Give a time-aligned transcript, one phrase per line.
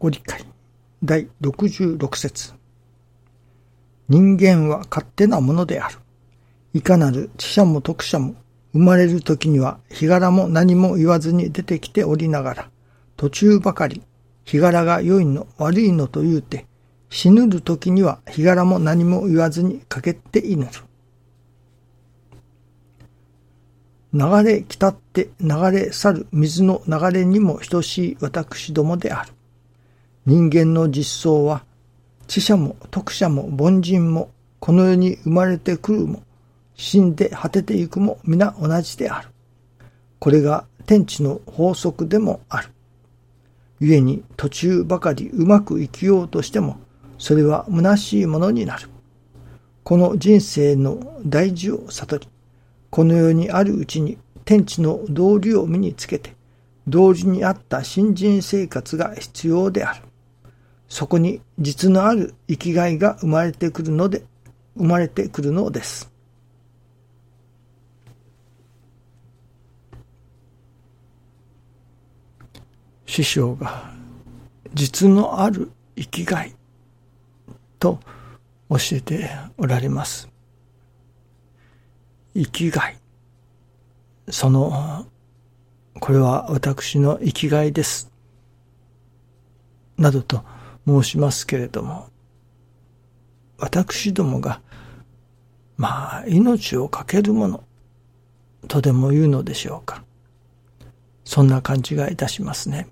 [0.00, 0.42] ご理解
[1.04, 2.54] 第66節
[4.08, 5.98] 人間は勝手なものである。
[6.72, 8.34] いかなる知者も徳者も
[8.72, 12.70] 生まれる時には日柄も何も言わずに出てきておりながら、
[13.18, 14.00] 途中ばかり
[14.44, 16.64] 日柄が良いの悪いのと言うて、
[17.10, 20.82] 死ぬる時には日柄も何も言わずにかけて祈る。
[24.14, 29.32] 流れ来たって流れ去る水の流れにも等しい私どもである。
[30.30, 31.64] 人間の実相は、
[32.28, 34.30] 知者も徳者も凡人も、
[34.60, 36.22] この世に生まれてくるも、
[36.76, 39.28] 死んで果てていくも皆同じである。
[40.20, 42.68] これが天地の法則でもある。
[43.80, 46.78] 故に途中ばかりうまく生きようとしても、
[47.18, 48.88] それは虚しいものになる。
[49.82, 52.28] この人生の大事を悟り、
[52.90, 56.36] この世にあるうちに天地の道理を身につけて、
[56.86, 60.02] 同時にあった新人生活が必要である。
[60.90, 64.24] そこに実のある生きがいが生まれてくるので、
[64.76, 66.10] 生まれてくるのです。
[73.06, 73.92] 師匠が
[74.74, 76.54] 実のある生きがい
[77.78, 78.00] と
[78.68, 80.28] 教えておられます。
[82.34, 82.96] 生きがい。
[84.28, 85.06] その、
[86.00, 88.10] これは私の生きがいです。
[89.96, 90.42] などと
[90.90, 92.08] 申しますけれども、
[93.58, 94.60] 私どもが、
[95.76, 97.64] まあ、命を懸けるもの、
[98.66, 100.02] とでも言うのでしょうか。
[101.24, 102.88] そんな感じがいたしますね。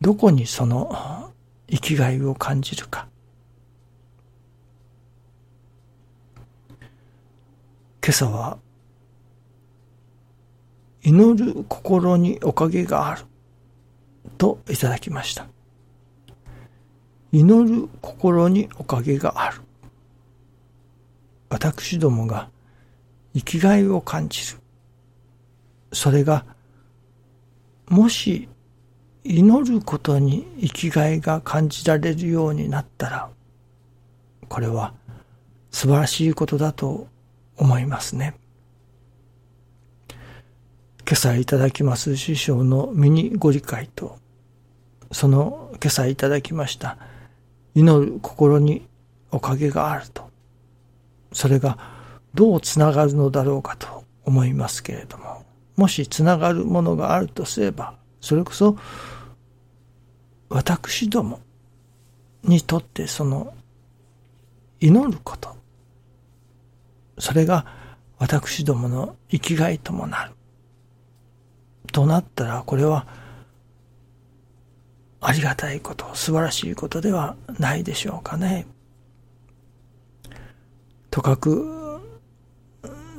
[0.00, 1.32] どこにその
[1.68, 3.08] 生きがいを感じるか。
[8.02, 8.58] 今朝は、
[11.02, 13.24] 祈る心におかげがある
[14.38, 15.46] といただきました。
[17.32, 19.60] 祈る心におかげがある。
[21.48, 22.48] 私どもが
[23.34, 24.58] 生きがいを感じる。
[25.92, 26.44] それが、
[27.88, 28.48] もし
[29.24, 33.30] 祈ることに生きがいが感じられるようになったら、
[34.48, 34.94] これは
[35.70, 37.08] 素晴らしいことだと
[37.56, 38.34] 思いますね。
[41.06, 44.16] 今朝いただきます師匠の身にご理解と、
[45.12, 46.96] その今朝いただきました
[47.74, 48.88] 祈る心に
[49.30, 50.30] おかげがあると、
[51.30, 51.76] それが
[52.32, 55.44] どうつながるのだろうかと思いますけれども、
[55.76, 58.78] もしつながるものがあるとすれば、それこそ
[60.48, 61.40] 私ども
[62.44, 63.52] にとってその
[64.80, 65.54] 祈ること、
[67.18, 67.66] それが
[68.16, 70.32] 私どもの生きがいともなる。
[71.94, 73.06] となったら、これは、
[75.20, 78.66] ありがたいこと、素晴らしいことではないでしょうかね。
[81.08, 82.00] とかく、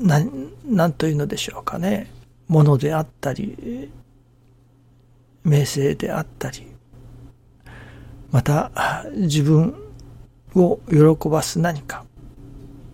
[0.01, 0.19] な、
[0.65, 2.11] なんというのでしょうかね。
[2.49, 3.89] ものであったり、
[5.45, 6.67] 名声であったり、
[8.29, 9.73] また自分
[10.53, 12.03] を喜ばす何か、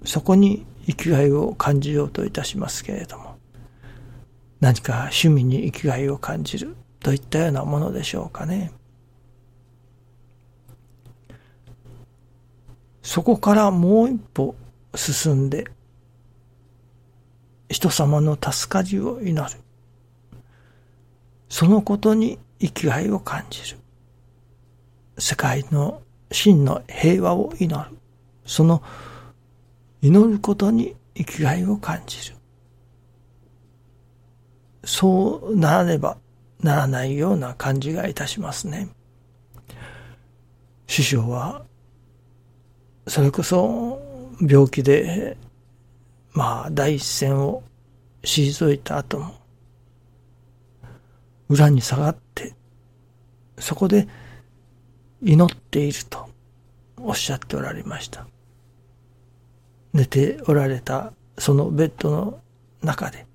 [0.06, 3.31] そこに生きがいを感じようといたしますけれども、
[4.62, 8.72] 何か趣味に生きがいを感じるといったようなものでしょうかね。
[13.02, 14.56] そこからもう一歩
[14.96, 15.66] 進んで、
[17.70, 19.60] 人様の助かりを祈る。
[21.50, 23.78] そのことに生きがいを感じる。
[25.18, 27.98] 世界の真の平和を祈る。
[28.46, 28.84] その
[30.04, 32.36] 祈ることに生きがいを感じる。
[34.84, 36.18] そうならねば
[36.62, 38.90] ならないような感じがいたしますね。
[40.88, 41.64] 師匠は、
[43.08, 44.02] それこそ
[44.41, 45.38] 病気で、
[46.34, 47.64] まあ第一線を
[48.23, 49.35] 退いた後も、
[51.50, 52.53] 裏に下がって、
[53.58, 54.08] そこで
[55.22, 56.29] 祈っていると
[56.97, 58.28] おっしゃっておられました。
[59.94, 62.40] 寝ておられたそのベッドの
[62.82, 63.26] 中で、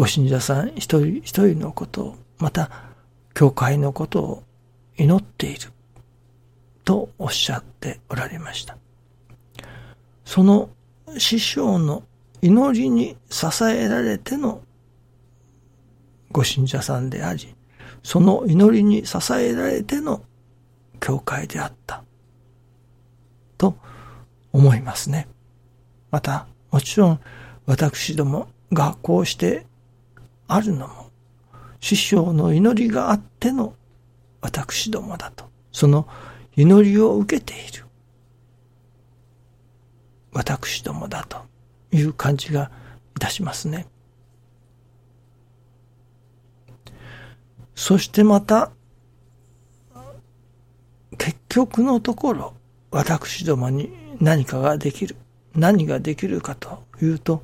[0.00, 2.70] ご信者さん一人一人のことを、また、
[3.34, 4.42] 教会のことを
[4.96, 5.72] 祈っている、
[6.86, 8.78] とおっしゃっておられました。
[10.24, 10.70] その
[11.18, 12.02] 師匠の
[12.40, 14.62] 祈りに支えられての
[16.32, 17.54] ご信者さんであり、
[18.02, 20.22] その祈りに支えられての
[20.98, 22.02] 教会であった。
[23.58, 23.76] と
[24.50, 25.28] 思いますね。
[26.10, 27.20] また、もちろん
[27.66, 29.68] 私どもがこうして
[30.52, 31.10] あるのも、
[31.80, 33.74] 師匠の祈りがあっての
[34.40, 35.48] 私どもだと。
[35.72, 36.08] その
[36.56, 37.84] 祈りを受けている
[40.32, 41.38] 私どもだと
[41.92, 42.70] いう感じが
[43.16, 43.86] いたしますね。
[47.74, 48.70] そしてまた、
[51.16, 52.54] 結局のところ、
[52.90, 55.16] 私どもに何かができる。
[55.54, 57.42] 何ができるかというと、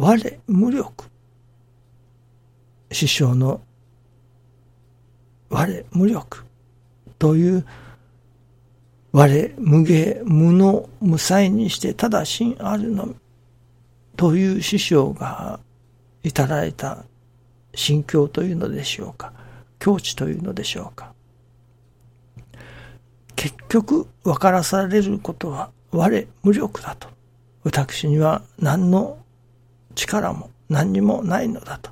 [0.00, 0.16] 我
[0.46, 1.04] 無力。
[2.90, 3.60] 師匠の
[5.50, 6.44] 我無力
[7.18, 7.66] という
[9.12, 13.14] 我無芸無能無才にしてただ真あるのみ
[14.16, 15.60] という師匠が
[16.22, 17.04] いただいた
[17.74, 19.34] 心境というのでしょうか
[19.78, 21.12] 境地というのでしょうか
[23.36, 27.08] 結局分からされることは我無力だと
[27.64, 29.18] 私には何の
[29.94, 31.90] 力も何にもないのだと。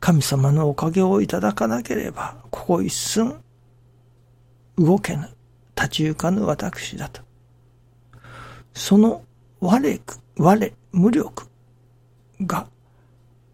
[0.00, 3.40] 神様のおかげをいただかなければここ一寸
[4.76, 5.30] 動けぬ
[5.76, 7.22] 立ち行かぬ私だと。
[8.74, 9.22] その
[9.60, 10.00] 我
[10.36, 11.48] 我無力
[12.42, 12.66] が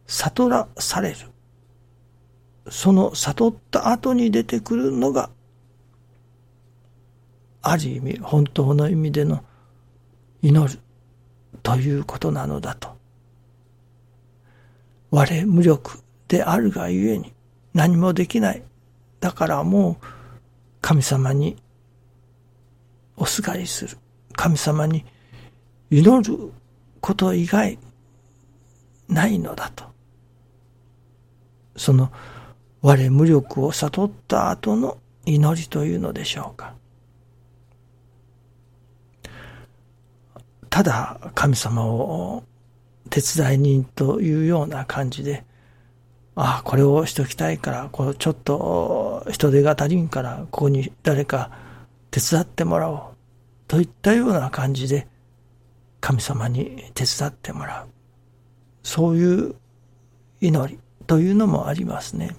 [0.06, 1.17] 悟らされる。
[2.69, 5.31] その悟った後に出てくるのが、
[7.62, 9.44] ある意味、本当の意味での
[10.43, 10.81] 祈る。
[11.62, 12.96] ということなのだと。
[15.10, 15.98] 我無力
[16.28, 17.32] であるがゆえに
[17.74, 18.62] 何もできない。
[19.20, 20.06] だからもう
[20.80, 21.56] 神様に
[23.16, 23.98] おすがりする。
[24.34, 25.04] 神様に
[25.90, 26.52] 祈る
[27.00, 27.78] こと以外
[29.08, 29.84] ないのだと。
[31.76, 32.12] その
[32.82, 36.74] 我無力を悟った後の祈りというのでしょうか。
[40.70, 42.44] ただ神様を
[43.11, 45.44] 手伝い人というような感じで、
[46.37, 51.50] ああ、これをしときたいから、こうちょっと人手が足りんから、ここに誰か
[52.11, 53.00] 手伝ってもらおう。
[53.67, 55.06] といったような感じで、
[56.00, 57.88] 神様に手伝ってもらう。
[58.82, 59.55] そういう
[60.40, 62.37] 祈りというのもありますね。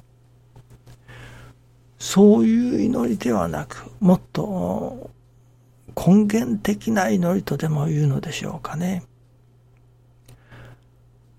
[2.00, 5.12] そういう祈りではなく、もっと
[6.04, 9.04] 根源的な祈りとでも言うのでしょうかね。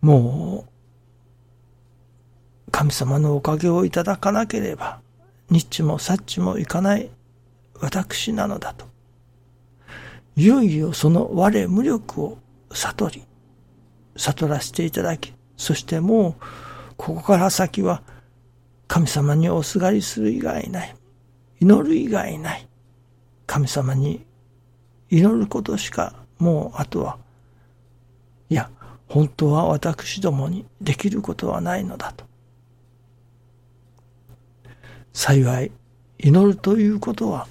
[0.00, 5.00] もう、神様のおかげをいただかなければ、
[5.50, 7.10] ニッチもサッチもいかない
[7.80, 8.86] 私なのだと。
[10.36, 12.38] いよいよその我無力を
[12.70, 13.24] 悟り、
[14.16, 16.44] 悟らせていただき、そしてもう、
[16.96, 18.02] ここから先は、
[18.86, 20.94] 神様におすがりする以外ない。
[21.60, 22.68] 祈る以外ない。
[23.46, 24.24] 神様に
[25.12, 27.18] 祈ることしか、もうあとは、
[28.48, 28.70] いや、
[29.10, 32.24] 本当は私どもにできることはないのだと。
[35.12, 35.70] 幸い、
[36.18, 37.46] 祈るということは、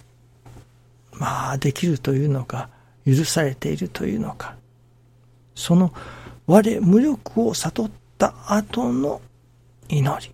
[1.14, 2.68] まあ、できるというのか、
[3.06, 4.56] 許されているというのか、
[5.54, 5.94] その
[6.48, 9.22] 我無力を悟った後の
[9.88, 10.34] 祈り。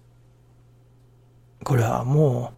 [1.62, 2.58] これはもう、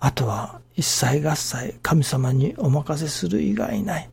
[0.00, 4.10] あとは一切合切神様にお任せする以外ない。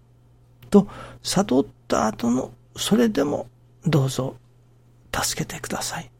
[0.69, 0.87] と
[1.23, 3.47] 悟った後のそれでも
[3.85, 4.35] どうぞ
[5.13, 6.11] 助けてください。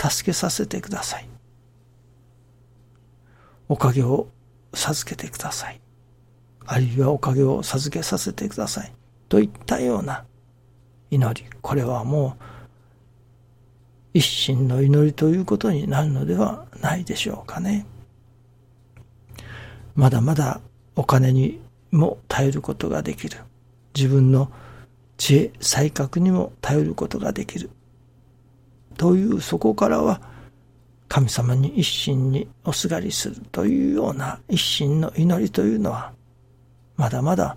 [0.00, 1.28] 助けさせてください。
[3.68, 4.28] おかげを
[4.74, 5.80] 授けてください。
[6.66, 8.92] あるいはおかげを授けさせてください。
[9.28, 10.24] といったような
[11.10, 11.48] 祈り。
[11.62, 12.42] これはもう
[14.14, 17.86] 一心の祈りということになるのではないでしょうかね。
[19.96, 20.60] まだまだ
[20.94, 21.60] お金に
[21.90, 23.38] も頼ることができる。
[23.94, 24.50] 自分の
[25.16, 27.70] 知恵、才覚にも頼ることができる。
[28.96, 30.20] というそこからは
[31.08, 36.12] 神様に一心におすがりするというような一心の祈りというのは
[36.96, 37.56] まだまだ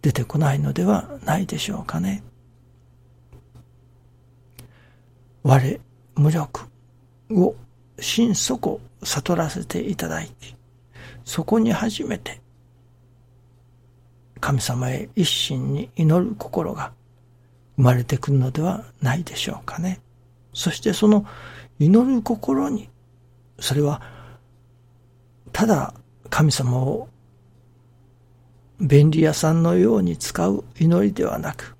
[0.00, 2.22] 出てこないのではないでしょうかね。
[5.42, 5.80] 我
[6.14, 6.66] 無力
[7.30, 7.54] を
[7.98, 10.54] 心底悟らせていただき、
[11.24, 12.40] そこに初めて
[14.42, 16.92] 神様へ一心に祈る心が
[17.76, 20.00] 生まれてくるのではないでしょうかね。
[20.52, 21.24] そしてその
[21.78, 22.90] 祈る心に、
[23.60, 24.02] それは
[25.52, 25.94] ただ
[26.28, 27.08] 神様を
[28.80, 31.76] 便利屋さんのように使う祈りではなく、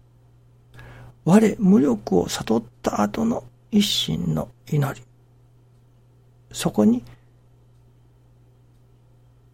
[1.25, 5.03] 我無力を悟った後の一心の祈り。
[6.53, 7.03] そこに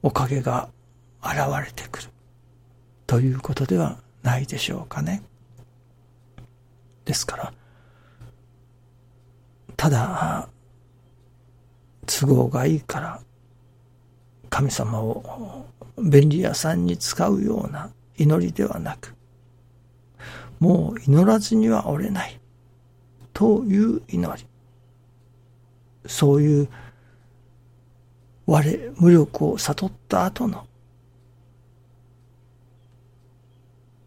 [0.02, 0.68] おかげが
[1.22, 2.08] 現れてくる
[3.06, 5.22] ということではないでしょうかね。
[7.04, 7.52] ですから、
[9.76, 10.48] ただ、
[12.06, 13.20] 都合がいいから
[14.50, 15.66] 神様を
[15.98, 19.14] 便利屋さんに使うような祈りではなく、
[20.58, 22.40] もう祈らずにはおれない
[23.32, 24.46] という祈り。
[26.06, 26.68] そういう
[28.48, 28.62] 我
[28.96, 30.66] 無力を悟った後の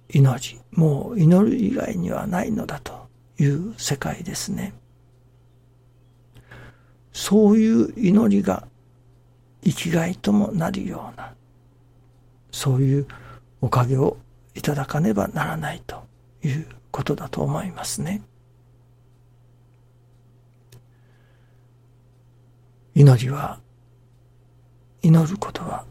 [0.09, 3.07] 祈り、もう祈る以外にはないのだと
[3.37, 4.73] いう世界ですね。
[7.13, 8.67] そういう祈りが
[9.63, 11.35] 生きがいともなるような、
[12.51, 13.07] そういう
[13.61, 14.17] おかげを
[14.55, 16.03] いただかねばならないと
[16.43, 18.23] いうことだと思いますね。
[22.95, 23.59] 祈りは、
[25.01, 25.85] 祈ることは、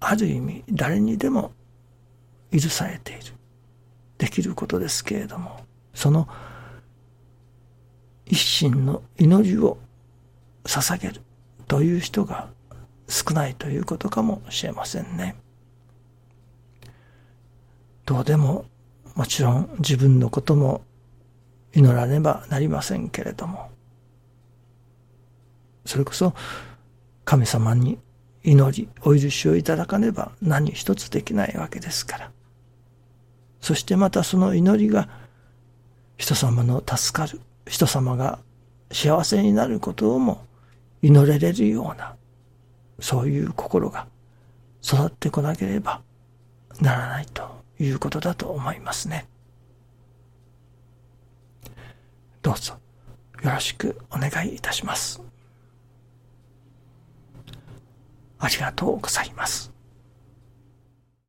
[0.00, 1.52] ある意味誰にでも
[2.52, 3.20] 許されている、
[4.18, 5.60] できることですけれども、
[5.94, 6.28] その
[8.26, 9.78] 一心の祈りを
[10.64, 11.20] 捧げる
[11.66, 12.48] という人が
[13.08, 15.36] 少ないということかもしれませんね。
[18.06, 18.64] どうでも
[19.14, 20.82] もちろん自分のことも
[21.74, 23.70] 祈らねばなりませんけれども、
[25.84, 26.34] それこそ
[27.24, 27.98] 神様に
[28.42, 32.30] 祈り、お許しをいただかねば何一つできないわけですから。
[33.60, 35.08] そしてまたその祈りが
[36.16, 38.38] 人様の助かる、人様が
[38.92, 40.44] 幸せになることをも
[41.02, 42.16] 祈れれるような、
[42.98, 44.06] そういう心が
[44.82, 46.02] 育ってこなければ
[46.80, 49.26] ならないということだと思いますね。
[52.42, 52.74] どうぞ
[53.42, 55.29] よろしくお願いいたします。
[58.40, 59.79] ありがとうございます。